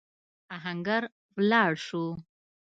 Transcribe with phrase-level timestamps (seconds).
[0.55, 1.01] آهنګر
[1.35, 2.03] ولاړ شو.